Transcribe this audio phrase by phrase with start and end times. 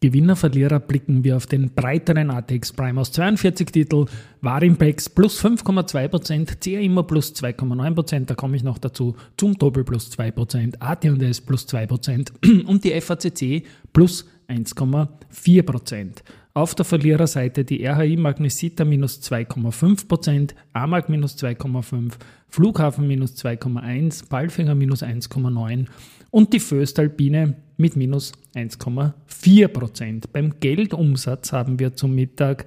[0.00, 3.00] Gewinner, Verlierer blicken wir auf den breiteren ATX Prime.
[3.00, 4.06] Aus 42 Titel,
[4.42, 10.12] Warimpex plus 5,2%, CA immer plus 2,9%, da komme ich noch dazu, zum Doppel plus
[10.12, 16.22] 2%, AT&S plus 2% und die FACC plus 1,4%.
[16.58, 22.14] Auf der Verliererseite die RHI Magnesita minus 2,5%, AMAG minus 2,5%,
[22.48, 25.86] Flughafen minus 2,1%, Palfinger minus 1,9%
[26.32, 30.24] und die Föstalpine mit minus 1,4%.
[30.32, 32.66] Beim Geldumsatz haben wir zum Mittag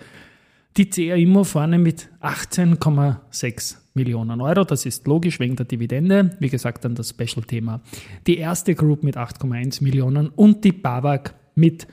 [0.78, 4.64] die CA Immo vorne mit 18,6 Millionen Euro.
[4.64, 6.38] Das ist logisch wegen der Dividende.
[6.39, 7.81] Wie gesagt, dann das Special-Thema.
[8.25, 11.88] Die erste Group mit 8,1 Millionen und die BAWAG mit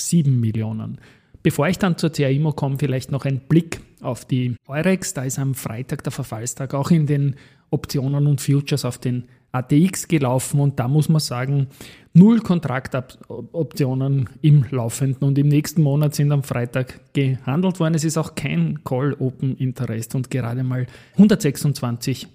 [0.00, 0.98] 4,7 Millionen.
[1.42, 5.14] Bevor ich dann zur CA Immo komme, vielleicht noch ein Blick auf die Eurex.
[5.14, 7.36] Da ist am Freitag der Verfallstag auch in den
[7.70, 11.68] Optionen und Futures auf den ATX gelaufen und da muss man sagen,
[12.12, 17.94] null Kontraktaboptionen im laufenden und im nächsten Monat sind am Freitag gehandelt worden.
[17.94, 22.28] Es ist auch kein Call Open Interest und gerade mal 126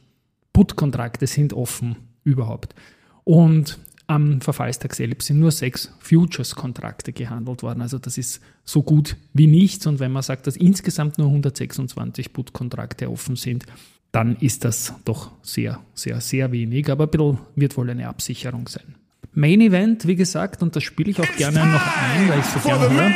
[0.52, 2.76] Put-Kontrakte sind offen überhaupt.
[3.24, 7.82] Und am Verfallstag selbst sind nur sechs Futures-Kontrakte gehandelt worden.
[7.82, 9.88] Also das ist so gut wie nichts.
[9.88, 13.66] Und wenn man sagt, dass insgesamt nur 126 Put-Kontrakte offen sind,
[14.12, 16.90] dann ist das doch sehr, sehr, sehr wenig.
[16.90, 18.96] Aber ein bisschen wird wohl eine Absicherung sein.
[19.34, 22.60] Main Event, wie gesagt, und das spiele ich auch gerne noch ein, weil ich so
[22.60, 23.12] gerne höre.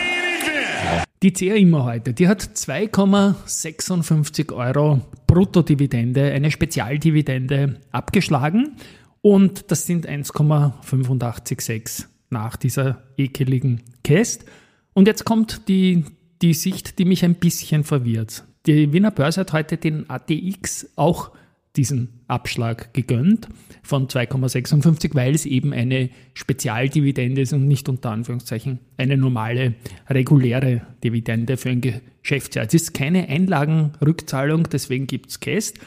[1.22, 8.78] Die CR immer heute, die hat 2,56 Euro Bruttodividende, eine Spezialdividende abgeschlagen
[9.22, 14.46] und das sind 1,856 nach dieser ekeligen Käst.
[14.94, 16.06] Und jetzt kommt die,
[16.42, 18.44] die Sicht, die mich ein bisschen verwirrt.
[18.66, 21.32] Die Wiener Börse hat heute den ATX auch
[21.76, 23.48] diesen Abschlag gegönnt
[23.84, 29.76] von 2,56, weil es eben eine Spezialdividende ist und nicht unter Anführungszeichen eine normale,
[30.10, 32.66] reguläre Dividende für ein Geschäftsjahr.
[32.66, 35.80] Es ist keine Einlagenrückzahlung, deswegen gibt es Käst.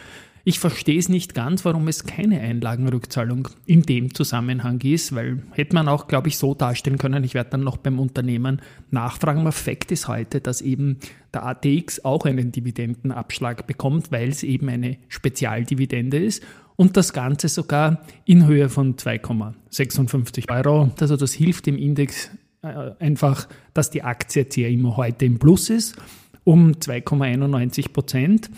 [0.44, 5.74] Ich verstehe es nicht ganz, warum es keine Einlagenrückzahlung in dem Zusammenhang ist, weil hätte
[5.74, 7.22] man auch, glaube ich, so darstellen können.
[7.22, 8.60] Ich werde dann noch beim Unternehmen
[8.90, 9.40] nachfragen.
[9.42, 10.98] Aber Fakt ist heute, dass eben
[11.32, 16.42] der ATX auch einen Dividendenabschlag bekommt, weil es eben eine Spezialdividende ist
[16.74, 20.90] und das Ganze sogar in Höhe von 2,56 Euro.
[20.98, 22.30] Also das hilft dem Index
[22.62, 25.96] äh, einfach, dass die Aktie jetzt ja immer heute im Plus ist
[26.44, 28.50] um 2,91 Prozent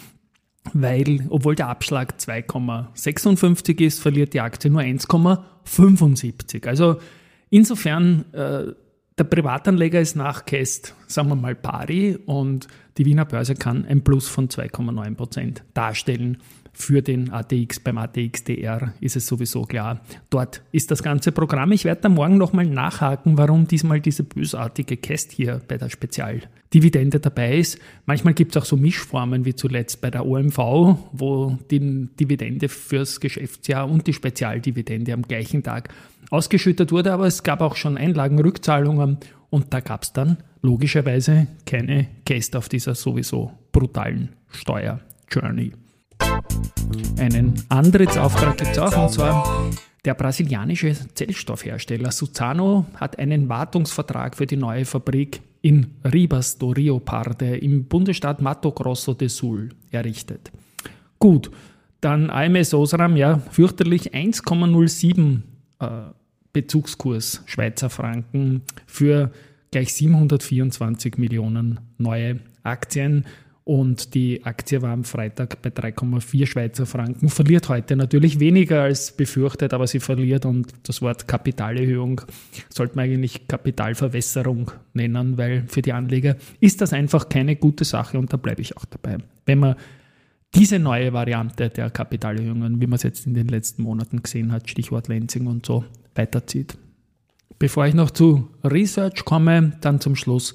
[0.72, 6.66] weil, obwohl der Abschlag 2,56 ist, verliert die Aktie nur 1,75.
[6.66, 6.96] Also
[7.50, 8.72] insofern, äh,
[9.16, 12.66] der Privatanleger ist nach Käst, sagen wir mal, pari und
[12.98, 16.38] die Wiener Börse kann ein Plus von 2,9 Prozent darstellen.
[16.76, 20.00] Für den ATX, beim ATXDR ist es sowieso klar.
[20.28, 21.70] Dort ist das ganze Programm.
[21.70, 27.20] Ich werde da morgen nochmal nachhaken, warum diesmal diese bösartige Käst hier bei der Spezialdividende
[27.20, 27.78] dabei ist.
[28.06, 30.58] Manchmal gibt es auch so Mischformen wie zuletzt bei der OMV,
[31.12, 35.90] wo die Dividende fürs Geschäftsjahr und die Spezialdividende am gleichen Tag
[36.30, 39.18] ausgeschüttet wurde, aber es gab auch schon Einlagenrückzahlungen
[39.50, 45.72] und da gab es dann logischerweise keine Käst auf dieser sowieso brutalen Steuer-Journey.
[47.18, 49.70] Einen Antrittsauftrag gibt es auch, und zwar
[50.04, 57.00] der brasilianische Zellstoffhersteller Suzano hat einen Wartungsvertrag für die neue Fabrik in Ribas do Rio
[57.00, 60.52] Parde im Bundesstaat Mato Grosso do Sul errichtet.
[61.18, 61.50] Gut,
[62.02, 65.40] dann AMS Osram, ja, fürchterlich 1,07
[65.78, 65.86] äh,
[66.52, 69.32] Bezugskurs Schweizer Franken für
[69.70, 73.24] gleich 724 Millionen neue Aktien.
[73.64, 79.16] Und die Aktie war am Freitag bei 3,4 Schweizer Franken, verliert heute natürlich weniger als
[79.16, 82.20] befürchtet, aber sie verliert und das Wort Kapitalerhöhung
[82.68, 88.18] sollte man eigentlich Kapitalverwässerung nennen, weil für die Anleger ist das einfach keine gute Sache
[88.18, 89.16] und da bleibe ich auch dabei.
[89.46, 89.76] Wenn man
[90.54, 94.68] diese neue Variante der Kapitalerhöhungen, wie man es jetzt in den letzten Monaten gesehen hat,
[94.68, 95.84] Stichwort Lenzing und so,
[96.14, 96.76] weiterzieht.
[97.58, 100.54] Bevor ich noch zu Research komme, dann zum Schluss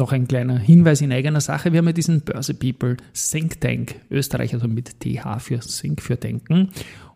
[0.00, 1.72] noch ein kleiner Hinweis in eigener Sache.
[1.72, 6.16] Wir haben ja diesen Börse People Think Tank, Österreich, also mit TH für Think für
[6.16, 6.70] Denken.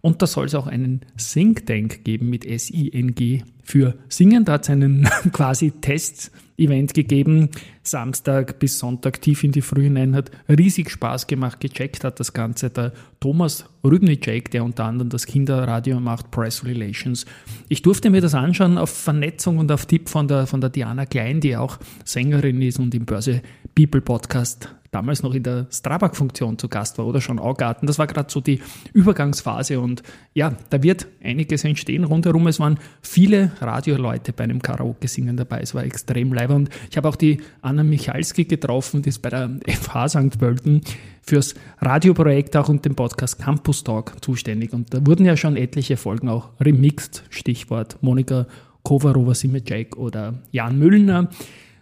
[0.04, 4.44] Und da soll es auch einen Think Tank geben mit S-I-N-G für Singen.
[4.44, 7.48] Da hat es einen quasi Test-Event gegeben,
[7.82, 12.34] Samstag bis Sonntag tief in die Früh hinein, hat riesig Spaß gemacht, gecheckt hat das
[12.34, 17.24] Ganze der Thomas Rübnicek, der unter anderem das Kinderradio macht, Press Relations.
[17.70, 21.06] Ich durfte mir das anschauen auf Vernetzung und auf Tipp von der, von der Diana
[21.06, 23.40] Klein, die auch Sängerin ist und im Börse
[23.74, 27.86] People Podcast damals noch in der Strabag-Funktion zu Gast war oder schon Augarten.
[27.86, 28.60] Das war gerade so die
[28.92, 30.02] Übergangsphase und
[30.34, 32.46] ja, da wird einiges entstehen rundherum.
[32.46, 35.60] Es waren viele Radioleute bei einem Karaoke-Singen dabei.
[35.60, 39.30] Es war extrem live und ich habe auch die Anna Michalski getroffen, die ist bei
[39.30, 40.38] der FH St.
[40.38, 40.82] Pölten
[41.22, 44.72] fürs Radioprojekt auch und den Podcast Campus Talk zuständig.
[44.72, 48.46] Und da wurden ja schon etliche Folgen auch remixed, Stichwort Monika
[48.84, 51.30] Kovarova Simecek oder Jan Müllner.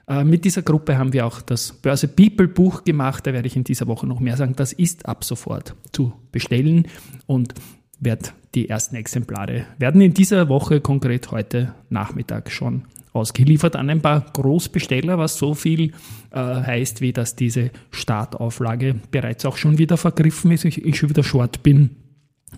[0.09, 3.27] Äh, mit dieser Gruppe haben wir auch das Börse People Buch gemacht.
[3.27, 4.55] Da werde ich in dieser Woche noch mehr sagen.
[4.57, 6.87] Das ist ab sofort zu bestellen
[7.27, 7.55] und
[8.01, 12.83] wird die ersten Exemplare werden in dieser Woche, konkret heute Nachmittag schon
[13.13, 15.93] ausgeliefert an ein paar Großbesteller, was so viel
[16.31, 20.65] äh, heißt, wie dass diese Startauflage bereits auch schon wieder vergriffen ist.
[20.65, 21.97] Ich, ich schon wieder short bin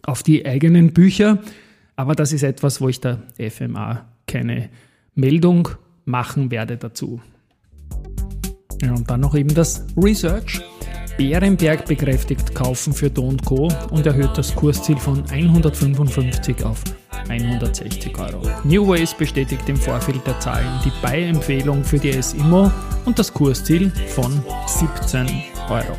[0.03, 1.39] auf die eigenen Bücher.
[1.97, 4.71] Aber das ist etwas, wo ich der FMA keine
[5.15, 5.69] Meldung
[6.05, 7.21] machen werde dazu.
[8.85, 10.61] Ja, und dann noch eben das Research.
[11.17, 13.69] Bärenberg bekräftigt Kaufen für Do Co.
[13.91, 16.83] und erhöht das Kursziel von 155 auf
[17.29, 18.43] 160 Euro.
[18.65, 22.71] New Ways bestätigt im Vorfeld der Zahlen die Buy-Empfehlung für die S-Immo
[23.05, 25.27] und das Kursziel von 17
[25.71, 25.97] Euro.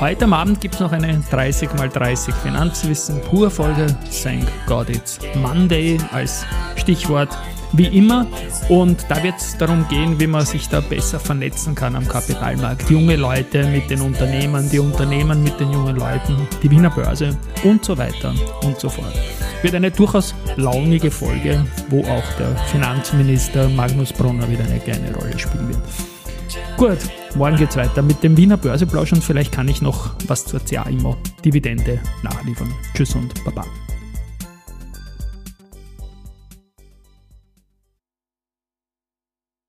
[0.00, 3.86] Heute am Abend gibt es noch eine 30x30 Finanzwissen pur Folge.
[4.22, 7.36] Thank God it's Monday als Stichwort
[7.72, 8.26] wie immer.
[8.68, 12.88] Und da wird es darum gehen, wie man sich da besser vernetzen kann am Kapitalmarkt.
[12.90, 17.84] Junge Leute mit den Unternehmern, die Unternehmen mit den jungen Leuten, die Wiener Börse und
[17.84, 19.14] so weiter und so fort.
[19.62, 25.38] Wird eine durchaus launige Folge, wo auch der Finanzminister Magnus Brunner wieder eine kleine Rolle
[25.38, 25.80] spielen wird.
[26.76, 26.98] Gut,
[27.34, 31.16] morgen geht's weiter mit dem Wiener Börseplausch und vielleicht kann ich noch was zur CA-Immo
[31.44, 32.72] Dividende nachliefern.
[32.94, 33.64] Tschüss und Baba.